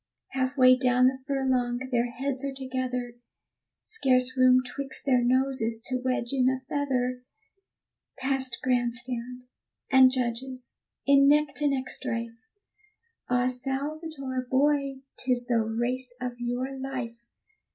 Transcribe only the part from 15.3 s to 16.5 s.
the race of